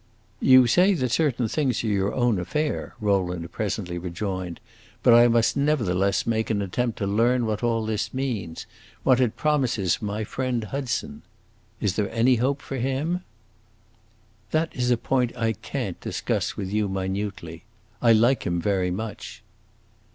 "You 0.39 0.65
say 0.65 0.95
that 0.95 1.11
certain 1.11 1.47
things 1.47 1.83
are 1.83 1.87
your 1.87 2.11
own 2.15 2.39
affair," 2.39 2.95
Rowland 2.99 3.51
presently 3.51 3.99
rejoined; 3.99 4.59
"but 5.03 5.13
I 5.13 5.27
must 5.27 5.55
nevertheless 5.55 6.25
make 6.25 6.49
an 6.49 6.59
attempt 6.59 6.97
to 6.97 7.05
learn 7.05 7.45
what 7.45 7.61
all 7.61 7.85
this 7.85 8.11
means 8.11 8.65
what 9.03 9.19
it 9.21 9.35
promises 9.35 9.93
for 9.97 10.05
my 10.05 10.23
friend 10.23 10.63
Hudson. 10.63 11.21
Is 11.79 11.97
there 11.97 12.09
any 12.11 12.37
hope 12.37 12.63
for 12.63 12.77
him?" 12.77 13.21
"This 14.49 14.69
is 14.73 14.89
a 14.89 14.97
point 14.97 15.37
I 15.37 15.53
can't 15.53 16.01
discuss 16.01 16.57
with 16.57 16.73
you 16.73 16.89
minutely. 16.89 17.63
I 18.01 18.11
like 18.11 18.41
him 18.43 18.59
very 18.59 18.89
much." 18.89 19.43